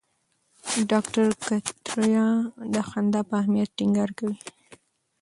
ډاکټر 0.91 1.25
کتاریا 1.67 2.27
د 2.73 2.75
خندا 2.89 3.21
په 3.29 3.33
اهمیت 3.41 3.69
ټینګار 3.77 4.09
کوي. 4.17 4.37